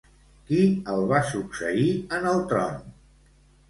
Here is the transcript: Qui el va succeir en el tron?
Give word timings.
Qui 0.47 0.61
el 0.95 1.05
va 1.13 1.21
succeir 1.33 1.87
en 2.19 2.29
el 2.35 2.45
tron? 2.53 2.85